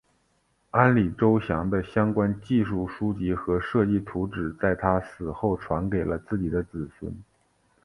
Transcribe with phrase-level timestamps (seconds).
[0.71, 7.15] 安里周祥的相关技术书籍和设计图纸在他死后传给了自己的子孙。